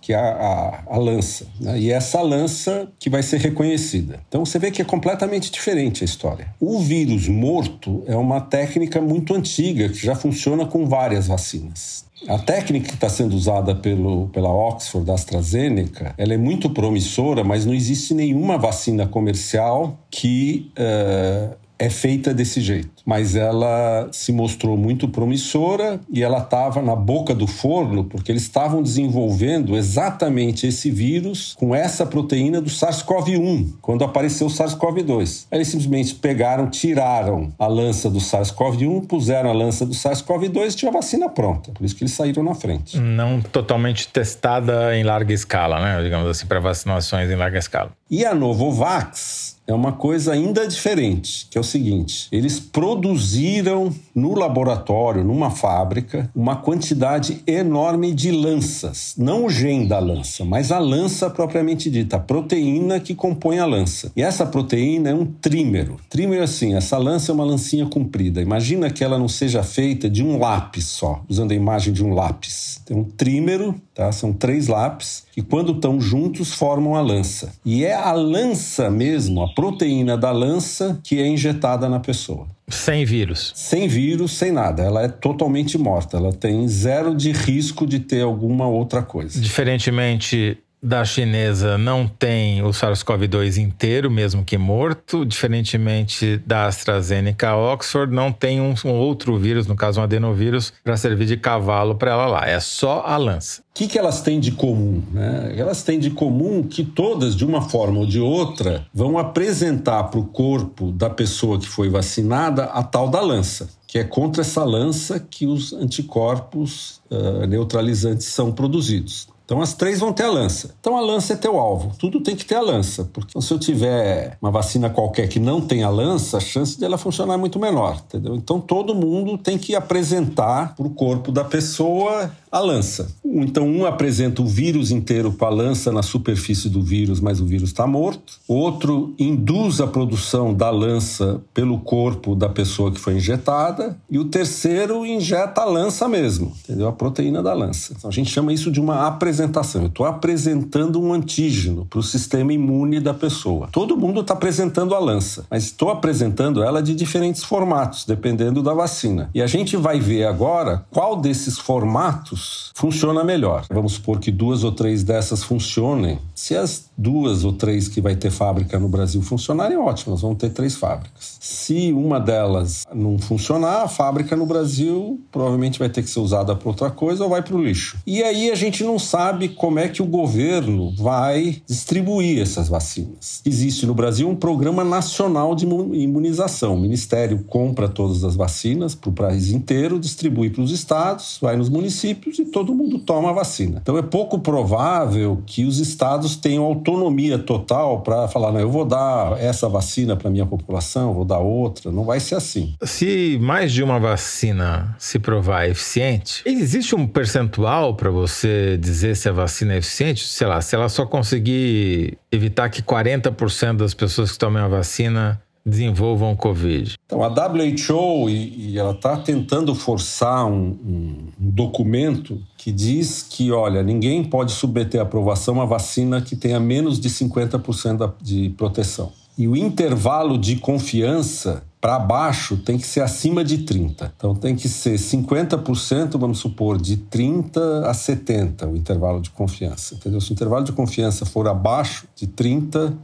que 0.00 0.12
é 0.12 0.16
a, 0.16 0.82
a, 0.88 0.94
a 0.94 0.98
lança. 0.98 1.46
Né? 1.60 1.80
E 1.80 1.92
essa 1.92 2.20
lança 2.20 2.88
que 2.98 3.10
vai 3.10 3.22
ser 3.22 3.40
reconhecida. 3.40 4.20
Então 4.28 4.44
você 4.44 4.58
vê 4.58 4.70
que 4.70 4.82
é 4.82 4.84
completamente 4.84 5.50
diferente 5.50 6.02
a 6.02 6.04
história. 6.04 6.48
O 6.60 6.78
vírus 6.78 7.28
morto 7.28 8.02
é 8.06 8.16
uma 8.16 8.40
técnica 8.40 9.00
muito 9.00 9.34
antiga 9.34 9.88
que 9.88 9.98
já 9.98 10.14
funciona 10.14 10.66
com 10.66 10.86
várias 10.86 11.26
vacinas. 11.26 12.04
A 12.28 12.38
técnica 12.38 12.88
que 12.88 12.94
está 12.94 13.08
sendo 13.08 13.34
usada 13.34 13.74
pelo, 13.74 14.28
pela 14.28 14.48
Oxford, 14.48 15.04
da 15.04 15.14
AstraZeneca, 15.14 16.14
ela 16.16 16.32
é 16.32 16.36
muito 16.36 16.70
promissora, 16.70 17.42
mas 17.42 17.66
não 17.66 17.74
existe 17.74 18.14
nenhuma 18.14 18.56
vacina 18.56 19.08
comercial 19.08 19.98
que 20.08 20.70
uh, 20.78 21.56
é 21.78 21.90
feita 21.90 22.32
desse 22.32 22.60
jeito. 22.60 22.90
Mas 23.04 23.34
ela 23.34 24.08
se 24.12 24.32
mostrou 24.32 24.76
muito 24.76 25.08
promissora 25.08 26.00
e 26.12 26.22
ela 26.22 26.38
estava 26.38 26.80
na 26.80 26.94
boca 26.94 27.34
do 27.34 27.46
forno 27.46 28.04
porque 28.04 28.30
eles 28.30 28.42
estavam 28.42 28.82
desenvolvendo 28.82 29.76
exatamente 29.76 30.66
esse 30.66 30.90
vírus 30.90 31.54
com 31.58 31.74
essa 31.74 32.06
proteína 32.06 32.60
do 32.60 32.70
SARS-CoV-1, 32.70 33.74
quando 33.80 34.04
apareceu 34.04 34.46
o 34.46 34.50
SARS-CoV-2. 34.50 35.46
Eles 35.50 35.68
simplesmente 35.68 36.14
pegaram, 36.14 36.70
tiraram 36.70 37.52
a 37.58 37.66
lança 37.66 38.08
do 38.08 38.18
SARS-CoV-1, 38.18 39.06
puseram 39.06 39.50
a 39.50 39.52
lança 39.52 39.84
do 39.84 39.94
SARS-CoV-2 39.94 40.72
e 40.72 40.76
tinha 40.76 40.90
a 40.90 40.94
vacina 40.94 41.28
pronta. 41.28 41.72
Por 41.72 41.84
isso 41.84 41.96
que 41.96 42.04
eles 42.04 42.12
saíram 42.12 42.42
na 42.42 42.54
frente. 42.54 42.98
Não 42.98 43.40
totalmente 43.40 44.08
testada 44.08 44.96
em 44.96 45.02
larga 45.02 45.32
escala, 45.32 45.80
né? 45.80 46.02
Digamos 46.02 46.28
assim, 46.28 46.46
para 46.46 46.60
vacinações 46.60 47.30
em 47.30 47.36
larga 47.36 47.58
escala. 47.58 47.90
E 48.10 48.24
a 48.24 48.34
Novovax 48.34 49.56
é 49.66 49.72
uma 49.72 49.92
coisa 49.92 50.32
ainda 50.32 50.66
diferente, 50.66 51.46
que 51.50 51.56
é 51.56 51.60
o 51.60 51.64
seguinte: 51.64 52.28
eles 52.32 52.58
produziram 52.58 53.92
no 54.14 54.34
laboratório, 54.34 55.24
numa 55.24 55.50
fábrica, 55.50 56.30
uma 56.34 56.56
quantidade 56.56 57.42
enorme 57.46 58.12
de 58.12 58.30
lanças. 58.30 59.14
Não 59.16 59.44
o 59.44 59.50
gene 59.50 59.86
da 59.86 59.98
lança, 59.98 60.44
mas 60.44 60.72
a 60.72 60.78
lança 60.78 61.30
propriamente 61.30 61.90
dita, 61.90 62.16
a 62.16 62.20
proteína 62.20 63.00
que 63.00 63.14
compõe 63.14 63.58
a 63.58 63.66
lança. 63.66 64.12
E 64.16 64.22
essa 64.22 64.44
proteína 64.44 65.10
é 65.10 65.14
um 65.14 65.26
trímero. 65.26 65.98
Trímero, 66.08 66.42
assim, 66.42 66.74
essa 66.74 66.98
lança 66.98 67.32
é 67.32 67.34
uma 67.34 67.44
lancinha 67.44 67.86
comprida. 67.86 68.42
Imagina 68.42 68.90
que 68.90 69.04
ela 69.04 69.18
não 69.18 69.28
seja 69.28 69.62
feita 69.62 70.10
de 70.10 70.22
um 70.22 70.38
lápis 70.38 70.86
só, 70.86 71.22
usando 71.28 71.52
a 71.52 71.54
imagem 71.54 71.92
de 71.92 72.04
um 72.04 72.12
lápis. 72.12 72.80
Tem 72.84 72.96
um 72.96 73.04
trímero, 73.04 73.74
tá? 73.94 74.10
São 74.12 74.32
três 74.32 74.68
lápis 74.68 75.24
que, 75.32 75.42
quando 75.42 75.72
estão 75.72 76.00
juntos, 76.00 76.52
formam 76.52 76.94
a 76.94 77.00
lança. 77.00 77.52
E 77.64 77.84
é 77.84 77.94
a 77.94 78.12
lança 78.12 78.90
mesmo, 78.90 79.42
a 79.42 79.52
proteína 79.54 80.16
da 80.16 80.30
lança, 80.30 81.00
que 81.02 81.20
é 81.20 81.26
injetada 81.26 81.88
na 81.88 82.00
pessoa. 82.00 82.46
Sem 82.68 83.04
vírus. 83.04 83.52
Sem 83.54 83.86
vírus, 83.86 84.32
sem 84.32 84.50
nada. 84.50 84.82
Ela 84.82 85.02
é 85.02 85.08
totalmente 85.08 85.76
morta. 85.76 86.16
Ela 86.16 86.32
tem 86.32 86.66
zero 86.68 87.14
de 87.14 87.30
risco 87.32 87.86
de 87.86 88.00
ter 88.00 88.22
alguma 88.22 88.66
outra 88.66 89.02
coisa. 89.02 89.40
Diferentemente 89.40 90.58
da 90.82 91.04
chinesa 91.04 91.78
não 91.78 92.08
tem 92.08 92.62
o 92.62 92.70
SARS-CoV-2 92.70 93.58
inteiro, 93.58 94.10
mesmo 94.10 94.44
que 94.44 94.58
morto, 94.58 95.24
diferentemente 95.24 96.38
da 96.44 96.66
AstraZeneca 96.66 97.54
Oxford, 97.54 98.12
não 98.12 98.32
tem 98.32 98.60
um, 98.60 98.74
um 98.84 98.90
outro 98.90 99.38
vírus, 99.38 99.66
no 99.66 99.76
caso 99.76 100.00
um 100.00 100.02
adenovírus, 100.02 100.72
para 100.82 100.96
servir 100.96 101.26
de 101.26 101.36
cavalo 101.36 101.94
para 101.94 102.10
ela 102.10 102.26
lá. 102.26 102.48
É 102.48 102.58
só 102.58 103.04
a 103.06 103.16
lança. 103.16 103.62
O 103.72 103.74
que, 103.74 103.86
que 103.86 103.98
elas 103.98 104.20
têm 104.20 104.38
de 104.38 104.52
comum? 104.52 105.02
Né? 105.12 105.54
Elas 105.56 105.82
têm 105.82 105.98
de 105.98 106.10
comum 106.10 106.62
que 106.62 106.84
todas, 106.84 107.34
de 107.34 107.44
uma 107.44 107.62
forma 107.62 108.00
ou 108.00 108.06
de 108.06 108.20
outra, 108.20 108.84
vão 108.92 109.16
apresentar 109.16 110.04
para 110.04 110.20
o 110.20 110.26
corpo 110.26 110.92
da 110.92 111.08
pessoa 111.08 111.58
que 111.58 111.66
foi 111.66 111.88
vacinada 111.88 112.64
a 112.64 112.82
tal 112.82 113.08
da 113.08 113.20
lança, 113.20 113.70
que 113.86 113.98
é 113.98 114.04
contra 114.04 114.42
essa 114.42 114.62
lança 114.62 115.18
que 115.18 115.46
os 115.46 115.72
anticorpos 115.72 117.00
uh, 117.10 117.46
neutralizantes 117.46 118.26
são 118.26 118.52
produzidos. 118.52 119.31
Então 119.44 119.60
as 119.60 119.74
três 119.74 120.00
vão 120.00 120.12
ter 120.12 120.24
a 120.24 120.30
lança. 120.30 120.74
Então 120.80 120.96
a 120.96 121.00
lança 121.00 121.32
é 121.32 121.36
teu 121.36 121.58
alvo. 121.58 121.92
Tudo 121.98 122.20
tem 122.20 122.34
que 122.34 122.44
ter 122.44 122.54
a 122.54 122.60
lança, 122.60 123.08
porque 123.12 123.40
se 123.40 123.52
eu 123.52 123.58
tiver 123.58 124.36
uma 124.40 124.50
vacina 124.50 124.88
qualquer 124.88 125.28
que 125.28 125.38
não 125.38 125.60
tem 125.60 125.82
a 125.82 125.90
lança, 125.90 126.38
a 126.38 126.40
chance 126.40 126.78
dela 126.78 126.96
funcionar 126.96 127.34
é 127.34 127.36
muito 127.36 127.58
menor, 127.58 128.02
entendeu? 128.06 128.34
Então 128.34 128.60
todo 128.60 128.94
mundo 128.94 129.36
tem 129.36 129.58
que 129.58 129.74
apresentar 129.74 130.74
para 130.74 130.86
o 130.86 130.90
corpo 130.90 131.30
da 131.32 131.44
pessoa 131.44 132.30
a 132.52 132.60
lança. 132.60 133.08
Então, 133.24 133.66
um 133.66 133.86
apresenta 133.86 134.42
o 134.42 134.46
vírus 134.46 134.90
inteiro 134.90 135.32
com 135.32 135.46
a 135.46 135.48
lança 135.48 135.90
na 135.90 136.02
superfície 136.02 136.68
do 136.68 136.82
vírus, 136.82 137.18
mas 137.18 137.40
o 137.40 137.46
vírus 137.46 137.70
está 137.70 137.86
morto. 137.86 138.34
Outro 138.46 139.14
induz 139.18 139.80
a 139.80 139.86
produção 139.86 140.52
da 140.52 140.68
lança 140.68 141.40
pelo 141.54 141.78
corpo 141.78 142.34
da 142.34 142.50
pessoa 142.50 142.92
que 142.92 143.00
foi 143.00 143.14
injetada. 143.14 143.96
E 144.10 144.18
o 144.18 144.26
terceiro 144.26 145.06
injeta 145.06 145.62
a 145.62 145.64
lança 145.64 146.06
mesmo, 146.06 146.52
entendeu? 146.62 146.88
A 146.88 146.92
proteína 146.92 147.42
da 147.42 147.54
lança. 147.54 147.94
Então, 147.96 148.10
a 148.10 148.12
gente 148.12 148.30
chama 148.30 148.52
isso 148.52 148.70
de 148.70 148.78
uma 148.78 149.06
apresentação. 149.06 149.82
Eu 149.82 149.88
estou 149.88 150.04
apresentando 150.04 151.00
um 151.00 151.14
antígeno 151.14 151.86
para 151.86 152.00
o 152.00 152.02
sistema 152.02 152.52
imune 152.52 153.00
da 153.00 153.14
pessoa. 153.14 153.68
Todo 153.72 153.96
mundo 153.96 154.20
está 154.20 154.34
apresentando 154.34 154.94
a 154.94 154.98
lança, 154.98 155.46
mas 155.50 155.64
estou 155.64 155.88
apresentando 155.88 156.62
ela 156.62 156.82
de 156.82 156.94
diferentes 156.94 157.42
formatos, 157.42 158.04
dependendo 158.04 158.62
da 158.62 158.74
vacina. 158.74 159.30
E 159.34 159.40
a 159.40 159.46
gente 159.46 159.74
vai 159.74 159.98
ver 159.98 160.24
agora 160.24 160.84
qual 160.90 161.16
desses 161.16 161.58
formatos 161.58 162.41
funciona 162.74 163.22
melhor. 163.22 163.64
Vamos 163.70 163.94
supor 163.94 164.18
que 164.18 164.30
duas 164.30 164.64
ou 164.64 164.72
três 164.72 165.02
dessas 165.04 165.42
funcionem. 165.42 166.18
Se 166.34 166.56
as 166.56 166.86
duas 166.96 167.44
ou 167.44 167.52
três 167.52 167.88
que 167.88 168.00
vai 168.00 168.16
ter 168.16 168.30
fábrica 168.30 168.78
no 168.78 168.88
Brasil 168.88 169.22
funcionarem, 169.22 169.76
ótimo, 169.76 170.12
nós 170.12 170.22
vamos 170.22 170.38
ter 170.38 170.50
três 170.50 170.74
fábricas. 170.74 171.36
Se 171.40 171.92
uma 171.92 172.18
delas 172.18 172.84
não 172.94 173.18
funcionar, 173.18 173.82
a 173.82 173.88
fábrica 173.88 174.36
no 174.36 174.46
Brasil 174.46 175.20
provavelmente 175.30 175.78
vai 175.78 175.88
ter 175.88 176.02
que 176.02 176.10
ser 176.10 176.20
usada 176.20 176.54
para 176.54 176.68
outra 176.68 176.90
coisa 176.90 177.24
ou 177.24 177.30
vai 177.30 177.42
para 177.42 177.54
o 177.54 177.62
lixo. 177.62 177.98
E 178.06 178.22
aí 178.22 178.50
a 178.50 178.54
gente 178.54 178.84
não 178.84 178.98
sabe 178.98 179.48
como 179.48 179.78
é 179.78 179.88
que 179.88 180.02
o 180.02 180.06
governo 180.06 180.94
vai 180.96 181.62
distribuir 181.66 182.40
essas 182.40 182.68
vacinas. 182.68 183.40
Existe 183.44 183.86
no 183.86 183.94
Brasil 183.94 184.28
um 184.28 184.36
programa 184.36 184.84
nacional 184.84 185.54
de 185.54 185.64
imunização. 185.64 186.74
O 186.74 186.80
Ministério 186.80 187.44
compra 187.44 187.88
todas 187.88 188.24
as 188.24 188.34
vacinas 188.34 188.94
para 188.94 189.10
o 189.10 189.12
país 189.12 189.50
inteiro, 189.50 189.98
distribui 189.98 190.50
para 190.50 190.62
os 190.62 190.70
estados, 190.70 191.38
vai 191.40 191.56
nos 191.56 191.68
municípios 191.68 192.31
e 192.40 192.44
todo 192.46 192.74
mundo 192.74 192.98
toma 192.98 193.30
a 193.30 193.32
vacina. 193.32 193.80
Então 193.82 193.98
é 193.98 194.02
pouco 194.02 194.38
provável 194.38 195.42
que 195.46 195.64
os 195.64 195.78
estados 195.78 196.36
tenham 196.36 196.64
autonomia 196.64 197.38
total 197.38 198.00
para 198.00 198.28
falar, 198.28 198.52
não, 198.52 198.60
eu 198.60 198.70
vou 198.70 198.84
dar 198.84 199.38
essa 199.38 199.68
vacina 199.68 200.16
para 200.16 200.30
minha 200.30 200.46
população, 200.46 201.12
vou 201.12 201.24
dar 201.24 201.38
outra. 201.38 201.90
Não 201.90 202.04
vai 202.04 202.20
ser 202.20 202.36
assim. 202.36 202.74
Se 202.82 203.38
mais 203.40 203.72
de 203.72 203.82
uma 203.82 203.98
vacina 203.98 204.94
se 204.98 205.18
provar 205.18 205.68
eficiente, 205.68 206.42
existe 206.46 206.94
um 206.94 207.06
percentual 207.06 207.94
para 207.94 208.10
você 208.10 208.78
dizer 208.78 209.16
se 209.16 209.28
a 209.28 209.32
vacina 209.32 209.74
é 209.74 209.78
eficiente? 209.78 210.26
Sei 210.26 210.46
lá, 210.46 210.60
se 210.60 210.74
ela 210.74 210.88
só 210.88 211.04
conseguir 211.04 212.18
evitar 212.30 212.68
que 212.70 212.82
40% 212.82 213.76
das 213.76 213.94
pessoas 213.94 214.32
que 214.32 214.38
tomem 214.38 214.62
a 214.62 214.68
vacina 214.68 215.40
desenvolvam 215.64 216.34
Covid? 216.34 216.96
Então, 217.06 217.22
a 217.22 217.28
WHO, 217.28 218.28
e, 218.28 218.72
e 218.72 218.78
ela 218.78 218.92
está 218.92 219.16
tentando 219.16 219.74
forçar 219.74 220.46
um, 220.46 220.52
um, 220.52 221.16
um, 221.40 221.50
documento 221.50 222.40
que 222.56 222.72
diz 222.72 223.22
que, 223.22 223.50
olha, 223.52 223.82
ninguém 223.82 224.24
pode 224.24 224.52
submeter 224.52 225.00
à 225.00 225.04
aprovação 225.04 225.54
uma 225.54 225.66
vacina 225.66 226.20
que 226.20 226.36
tenha 226.36 226.60
menos 226.60 226.98
de 226.98 227.08
50% 227.08 228.12
de 228.20 228.50
proteção. 228.50 229.12
E 229.36 229.48
o 229.48 229.56
intervalo 229.56 230.36
de 230.36 230.56
confiança 230.56 231.62
para 231.82 231.98
baixo 231.98 232.58
tem 232.58 232.78
que 232.78 232.86
ser 232.86 233.00
acima 233.00 233.42
de 233.42 233.58
30. 233.58 234.12
Então 234.16 234.36
tem 234.36 234.54
que 234.54 234.68
ser 234.68 234.94
50%, 234.94 236.16
vamos 236.16 236.38
supor, 236.38 236.80
de 236.80 236.96
30 236.96 237.88
a 237.88 237.92
70 237.92 238.68
o 238.68 238.76
intervalo 238.76 239.20
de 239.20 239.30
confiança. 239.30 239.96
Entendeu? 239.96 240.20
Se 240.20 240.30
o 240.30 240.34
intervalo 240.34 240.64
de 240.64 240.70
confiança 240.70 241.26
for 241.26 241.48
abaixo 241.48 242.06
de 242.14 242.28
30, 242.28 242.96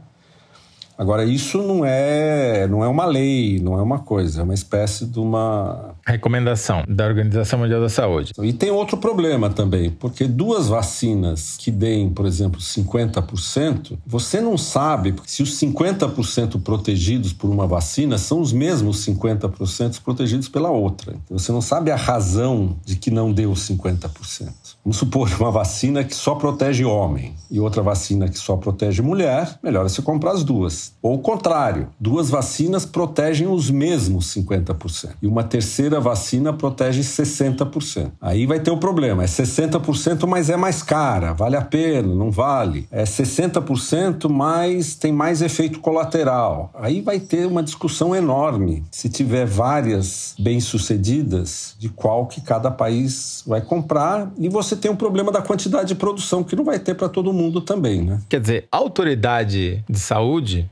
Agora, 0.99 1.23
isso 1.23 1.59
não 1.59 1.85
é, 1.85 2.67
não 2.67 2.83
é 2.83 2.87
uma 2.89 3.05
lei, 3.05 3.57
não 3.61 3.79
é 3.79 3.81
uma 3.81 3.99
coisa, 3.99 4.41
é 4.41 4.43
uma 4.43 4.53
espécie 4.53 5.05
de 5.05 5.17
uma. 5.17 5.95
Recomendação 6.05 6.83
da 6.89 7.05
Organização 7.05 7.59
Mundial 7.59 7.79
da 7.79 7.87
Saúde. 7.87 8.33
E 8.43 8.51
tem 8.51 8.69
outro 8.69 8.97
problema 8.97 9.49
também, 9.49 9.89
porque 9.91 10.27
duas 10.27 10.67
vacinas 10.67 11.55
que 11.57 11.71
deem, 11.71 12.09
por 12.09 12.25
exemplo, 12.25 12.59
50%, 12.59 13.97
você 14.05 14.41
não 14.41 14.57
sabe 14.57 15.15
se 15.25 15.41
os 15.41 15.57
50% 15.57 16.61
protegidos 16.61 17.31
por 17.31 17.49
uma 17.49 17.65
vacina 17.65 18.17
são 18.17 18.41
os 18.41 18.51
mesmos 18.51 19.05
50% 19.05 20.01
protegidos 20.01 20.49
pela 20.49 20.69
outra. 20.69 21.15
Você 21.29 21.53
não 21.53 21.61
sabe 21.61 21.91
a 21.91 21.95
razão 21.95 22.75
de 22.85 22.97
que 22.97 23.09
não 23.09 23.31
deu 23.31 23.53
50%. 23.53 24.49
Vamos 24.83 24.97
supor 24.97 25.29
uma 25.39 25.49
vacina 25.49 26.03
que 26.03 26.13
só 26.13 26.35
protege 26.35 26.83
homem 26.83 27.35
e 27.49 27.57
outra 27.57 27.81
vacina 27.81 28.27
que 28.27 28.37
só 28.37 28.57
protege 28.57 29.01
mulher, 29.01 29.57
melhor 29.63 29.85
é 29.85 29.89
você 29.89 30.01
comprar 30.01 30.31
as 30.31 30.43
duas. 30.43 30.88
Ou 31.01 31.15
o 31.15 31.19
contrário, 31.19 31.89
duas 31.99 32.29
vacinas 32.29 32.85
protegem 32.85 33.47
os 33.47 33.69
mesmos 33.69 34.33
50% 34.35 35.15
e 35.21 35.27
uma 35.27 35.43
terceira 35.43 35.99
vacina 35.99 36.51
protege 36.51 37.01
60%. 37.01 38.11
Aí 38.19 38.45
vai 38.45 38.59
ter 38.59 38.71
o 38.71 38.77
problema, 38.77 39.23
é 39.23 39.27
60%, 39.27 40.27
mas 40.27 40.49
é 40.49 40.57
mais 40.57 40.83
cara, 40.83 41.33
vale 41.33 41.55
a 41.55 41.61
pena, 41.61 42.13
não 42.13 42.29
vale. 42.29 42.87
É 42.91 43.03
60%, 43.03 44.29
mas 44.29 44.95
tem 44.95 45.11
mais 45.11 45.41
efeito 45.41 45.79
colateral. 45.79 46.71
Aí 46.73 47.01
vai 47.01 47.19
ter 47.19 47.45
uma 47.45 47.63
discussão 47.63 48.15
enorme 48.15 48.83
se 48.91 49.09
tiver 49.09 49.45
várias 49.45 50.35
bem-sucedidas 50.39 51.75
de 51.79 51.89
qual 51.89 52.27
que 52.27 52.41
cada 52.41 52.69
país 52.69 53.43
vai 53.45 53.61
comprar 53.61 54.31
e 54.37 54.49
você 54.49 54.75
tem 54.75 54.91
um 54.91 54.95
problema 54.95 55.31
da 55.31 55.41
quantidade 55.41 55.89
de 55.89 55.95
produção 55.95 56.43
que 56.43 56.55
não 56.55 56.63
vai 56.63 56.79
ter 56.79 56.95
para 56.95 57.07
todo 57.07 57.31
mundo 57.31 57.61
também, 57.61 58.01
né? 58.01 58.19
Quer 58.27 58.41
dizer, 58.41 58.67
a 58.71 58.77
autoridade 58.77 59.83
de 59.89 59.99
saúde 59.99 60.69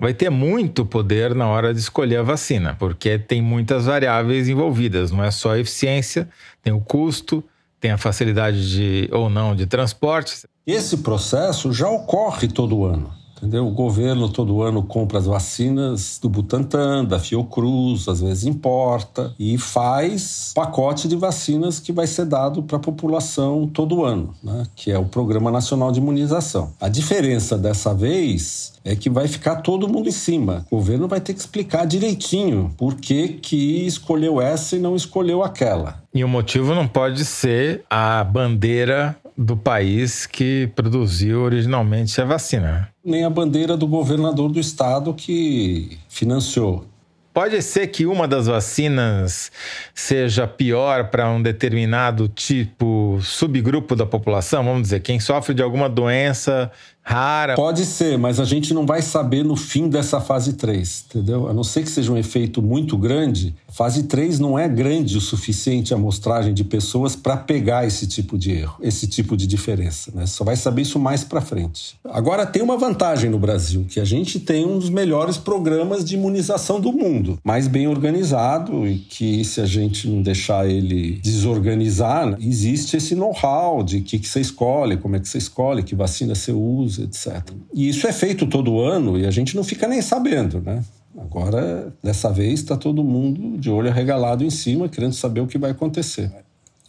vai 0.00 0.14
ter 0.14 0.30
muito 0.30 0.86
poder 0.86 1.34
na 1.34 1.46
hora 1.46 1.74
de 1.74 1.78
escolher 1.78 2.16
a 2.16 2.22
vacina, 2.22 2.74
porque 2.78 3.18
tem 3.18 3.42
muitas 3.42 3.84
variáveis 3.84 4.48
envolvidas, 4.48 5.10
não 5.10 5.22
é 5.22 5.30
só 5.30 5.52
a 5.52 5.58
eficiência, 5.58 6.26
tem 6.62 6.72
o 6.72 6.80
custo, 6.80 7.44
tem 7.78 7.90
a 7.90 7.98
facilidade 7.98 8.70
de 8.70 9.08
ou 9.12 9.28
não 9.28 9.54
de 9.54 9.66
transporte. 9.66 10.48
Esse 10.66 10.98
processo 10.98 11.72
já 11.72 11.88
ocorre 11.88 12.48
todo 12.48 12.84
ano. 12.84 13.19
Entendeu? 13.40 13.66
O 13.66 13.70
governo 13.70 14.28
todo 14.28 14.60
ano 14.60 14.82
compra 14.82 15.18
as 15.18 15.24
vacinas 15.24 16.18
do 16.20 16.28
Butantan, 16.28 17.06
da 17.06 17.18
Fiocruz, 17.18 18.06
às 18.06 18.20
vezes 18.20 18.44
importa 18.44 19.34
e 19.38 19.56
faz 19.56 20.52
pacote 20.54 21.08
de 21.08 21.16
vacinas 21.16 21.80
que 21.80 21.90
vai 21.90 22.06
ser 22.06 22.26
dado 22.26 22.62
para 22.62 22.76
a 22.76 22.80
população 22.80 23.66
todo 23.66 24.04
ano, 24.04 24.34
né? 24.44 24.66
que 24.76 24.90
é 24.90 24.98
o 24.98 25.06
Programa 25.06 25.50
Nacional 25.50 25.90
de 25.90 26.00
Imunização. 26.00 26.72
A 26.78 26.88
diferença 26.88 27.56
dessa 27.56 27.94
vez 27.94 28.74
é 28.84 28.94
que 28.94 29.08
vai 29.08 29.26
ficar 29.26 29.56
todo 29.56 29.88
mundo 29.88 30.08
em 30.08 30.12
cima. 30.12 30.66
O 30.70 30.76
governo 30.76 31.08
vai 31.08 31.20
ter 31.20 31.32
que 31.32 31.40
explicar 31.40 31.86
direitinho 31.86 32.70
por 32.76 32.94
que, 32.94 33.28
que 33.28 33.86
escolheu 33.86 34.40
essa 34.40 34.76
e 34.76 34.78
não 34.78 34.94
escolheu 34.94 35.42
aquela. 35.42 36.02
E 36.14 36.24
o 36.24 36.28
motivo 36.28 36.74
não 36.74 36.88
pode 36.88 37.24
ser 37.24 37.84
a 37.88 38.22
bandeira 38.24 39.16
do 39.42 39.56
país 39.56 40.26
que 40.26 40.70
produziu 40.76 41.40
originalmente 41.40 42.20
a 42.20 42.26
vacina. 42.26 42.90
Nem 43.02 43.24
a 43.24 43.30
bandeira 43.30 43.74
do 43.74 43.86
governador 43.86 44.52
do 44.52 44.60
estado 44.60 45.14
que 45.14 45.98
financiou. 46.10 46.84
Pode 47.32 47.62
ser 47.62 47.86
que 47.86 48.04
uma 48.04 48.28
das 48.28 48.48
vacinas 48.48 49.50
seja 49.94 50.46
pior 50.46 51.08
para 51.08 51.30
um 51.30 51.40
determinado 51.40 52.28
tipo, 52.28 53.18
subgrupo 53.22 53.96
da 53.96 54.04
população, 54.04 54.62
vamos 54.62 54.82
dizer, 54.82 55.00
quem 55.00 55.18
sofre 55.18 55.54
de 55.54 55.62
alguma 55.62 55.88
doença 55.88 56.70
rara. 57.02 57.54
Pode 57.54 57.84
ser, 57.84 58.18
mas 58.18 58.38
a 58.38 58.44
gente 58.44 58.72
não 58.72 58.86
vai 58.86 59.02
saber 59.02 59.44
no 59.44 59.56
fim 59.56 59.88
dessa 59.88 60.20
fase 60.20 60.52
3, 60.52 61.06
entendeu? 61.08 61.48
A 61.48 61.52
não 61.52 61.64
ser 61.64 61.82
que 61.82 61.90
seja 61.90 62.12
um 62.12 62.16
efeito 62.16 62.62
muito 62.62 62.96
grande, 62.96 63.54
fase 63.68 64.04
3 64.04 64.38
não 64.38 64.58
é 64.58 64.68
grande 64.68 65.16
o 65.16 65.20
suficiente 65.20 65.92
a 65.92 65.96
amostragem 65.96 66.54
de 66.54 66.62
pessoas 66.64 67.16
para 67.16 67.36
pegar 67.36 67.86
esse 67.86 68.06
tipo 68.06 68.38
de 68.38 68.52
erro, 68.52 68.76
esse 68.80 69.06
tipo 69.06 69.36
de 69.36 69.46
diferença, 69.46 70.12
né? 70.14 70.26
Só 70.26 70.44
vai 70.44 70.56
saber 70.56 70.82
isso 70.82 70.98
mais 70.98 71.24
para 71.24 71.40
frente. 71.40 71.96
Agora 72.04 72.46
tem 72.46 72.62
uma 72.62 72.76
vantagem 72.76 73.30
no 73.30 73.38
Brasil, 73.38 73.86
que 73.88 73.98
a 73.98 74.04
gente 74.04 74.38
tem 74.38 74.66
um 74.66 74.78
dos 74.78 74.90
melhores 74.90 75.36
programas 75.36 76.04
de 76.04 76.14
imunização 76.14 76.80
do 76.80 76.92
mundo, 76.92 77.38
mais 77.42 77.66
bem 77.66 77.86
organizado 77.86 78.86
e 78.86 78.98
que 78.98 79.44
se 79.44 79.60
a 79.60 79.66
gente 79.66 80.08
não 80.08 80.22
deixar 80.22 80.68
ele 80.68 81.20
desorganizar, 81.22 82.36
existe 82.40 82.96
esse 82.96 83.14
know-how 83.14 83.82
de 83.82 84.00
que, 84.00 84.18
que 84.18 84.28
você 84.28 84.40
escolhe, 84.40 84.96
como 84.96 85.16
é 85.16 85.20
que 85.20 85.28
você 85.28 85.38
escolhe, 85.38 85.82
que 85.82 85.94
vacina 85.94 86.34
você 86.34 86.52
usa, 86.52 86.89
etc. 86.98 87.42
E 87.72 87.88
isso 87.88 88.06
é 88.06 88.12
feito 88.12 88.46
todo 88.46 88.80
ano 88.80 89.18
e 89.18 89.26
a 89.26 89.30
gente 89.30 89.56
não 89.56 89.64
fica 89.64 89.86
nem 89.86 90.02
sabendo, 90.02 90.60
né? 90.60 90.82
Agora, 91.18 91.92
dessa 92.02 92.30
vez, 92.30 92.60
está 92.60 92.76
todo 92.76 93.02
mundo 93.02 93.58
de 93.58 93.68
olho 93.68 93.90
arregalado 93.90 94.44
em 94.44 94.50
cima, 94.50 94.88
querendo 94.88 95.12
saber 95.12 95.40
o 95.40 95.46
que 95.46 95.58
vai 95.58 95.72
acontecer. 95.72 96.30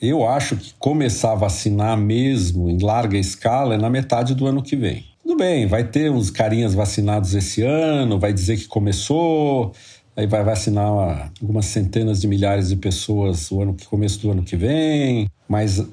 Eu 0.02 0.28
acho 0.28 0.56
que 0.56 0.74
começar 0.80 1.34
a 1.34 1.36
vacinar 1.36 1.98
mesmo 1.98 2.70
em 2.70 2.80
larga 2.80 3.18
escala 3.18 3.76
é 3.76 3.78
na 3.78 3.90
metade 3.90 4.34
do 4.34 4.48
ano 4.48 4.62
que 4.62 4.76
vem. 4.76 5.06
Tudo 5.22 5.38
bem, 5.38 5.68
vai 5.68 5.84
ter 5.84 6.12
uns 6.12 6.30
carinhas 6.30 6.74
vacinados 6.74 7.34
esse 7.34 7.62
ano, 7.62 8.20
vai 8.20 8.34
dizer 8.34 8.58
que 8.58 8.68
começou, 8.68 9.72
aí 10.16 10.28
vai 10.28 10.44
vacinar 10.44 11.32
algumas 11.40 11.66
centenas 11.66 12.20
de 12.20 12.28
milhares 12.28 12.70
de 12.70 12.76
pessoas 12.76 13.52
o 13.52 13.62
ano 13.62 13.74
que 13.74 13.86
começo 13.86 14.20
do 14.20 14.32
ano 14.32 14.44
que 14.44 14.56
vem, 14.56 15.30
mas 15.48 15.86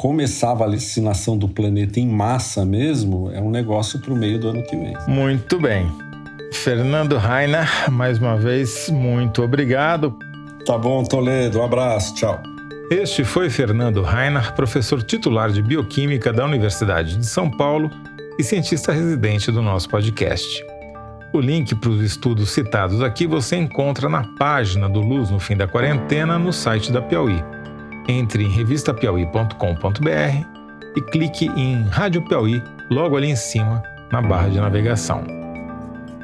começar 0.00 0.52
a 0.52 0.54
vacinação 0.54 1.36
do 1.36 1.46
planeta 1.46 2.00
em 2.00 2.08
massa 2.08 2.64
mesmo 2.64 3.30
é 3.34 3.38
um 3.38 3.50
negócio 3.50 3.98
para 3.98 4.14
o 4.14 4.16
meio 4.16 4.40
do 4.40 4.48
ano 4.48 4.62
que 4.62 4.74
vem. 4.74 4.96
Muito 5.06 5.60
bem. 5.60 5.92
Fernando 6.54 7.18
Rainer, 7.18 7.68
mais 7.90 8.18
uma 8.18 8.34
vez, 8.34 8.88
muito 8.88 9.42
obrigado. 9.42 10.18
Tá 10.64 10.78
bom, 10.78 11.04
Toledo. 11.04 11.60
Um 11.60 11.64
abraço. 11.64 12.14
Tchau. 12.14 12.40
Este 12.90 13.24
foi 13.24 13.50
Fernando 13.50 14.00
Reiner, 14.00 14.54
professor 14.54 15.02
titular 15.02 15.50
de 15.50 15.60
Bioquímica 15.60 16.32
da 16.32 16.46
Universidade 16.46 17.18
de 17.18 17.26
São 17.26 17.50
Paulo 17.50 17.90
e 18.38 18.42
cientista 18.42 18.92
residente 18.92 19.52
do 19.52 19.60
nosso 19.60 19.86
podcast. 19.90 20.64
O 21.30 21.40
link 21.40 21.74
para 21.74 21.90
os 21.90 22.00
estudos 22.02 22.48
citados 22.52 23.02
aqui 23.02 23.26
você 23.26 23.54
encontra 23.54 24.08
na 24.08 24.24
página 24.38 24.88
do 24.88 25.00
Luz 25.00 25.28
no 25.28 25.38
Fim 25.38 25.58
da 25.58 25.68
Quarentena 25.68 26.38
no 26.38 26.54
site 26.54 26.90
da 26.90 27.02
Piauí. 27.02 27.59
Entre 28.10 28.42
em 28.42 28.48
revistapiauí.com.br 28.48 30.44
e 30.96 31.00
clique 31.12 31.46
em 31.56 31.84
Rádio 31.84 32.20
Piauí 32.22 32.60
logo 32.90 33.16
ali 33.16 33.30
em 33.30 33.36
cima 33.36 33.84
na 34.10 34.20
barra 34.20 34.48
de 34.48 34.58
navegação. 34.58 35.22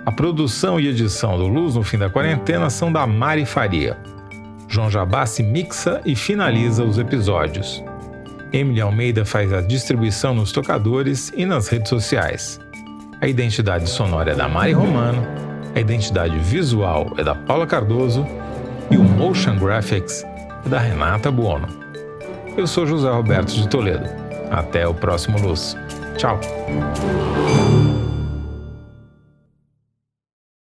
A 0.05 0.11
produção 0.11 0.81
e 0.81 0.89
edição 0.89 1.39
do 1.39 1.47
Luz 1.47 1.77
no 1.77 1.85
Fim 1.85 1.97
da 1.97 2.11
Quarentena 2.11 2.71
são 2.71 2.91
da 2.91 3.07
Mari 3.07 3.47
Faria. 3.47 3.97
João 4.67 4.91
Jabassi 4.91 5.45
mixa 5.45 6.01
e 6.05 6.17
finaliza 6.17 6.83
os 6.83 6.99
episódios. 6.99 7.85
Emily 8.53 8.81
Almeida 8.81 9.25
faz 9.25 9.53
a 9.53 9.61
distribuição 9.61 10.35
nos 10.35 10.51
tocadores 10.51 11.33
e 11.37 11.47
nas 11.47 11.69
redes 11.69 11.89
sociais. 11.89 12.59
A 13.21 13.29
identidade 13.29 13.89
sonora 13.89 14.33
é 14.33 14.35
da 14.35 14.49
Mari 14.49 14.73
Romano, 14.73 15.25
a 15.73 15.79
identidade 15.79 16.37
visual 16.41 17.13
é 17.17 17.23
da 17.23 17.37
Paula 17.37 17.65
Cardoso 17.65 18.27
e 18.91 18.97
o 18.97 19.05
Motion 19.05 19.57
Graphics 19.57 20.27
da 20.69 20.79
Renata 20.79 21.31
Buono. 21.31 21.69
Eu 22.57 22.67
sou 22.67 22.87
José 22.87 23.11
Roberto 23.11 23.53
de 23.53 23.69
Toledo. 23.69 24.09
Até 24.51 24.87
o 24.87 24.95
próximo 24.95 25.39
Luz. 25.39 25.77
Tchau! 26.17 26.41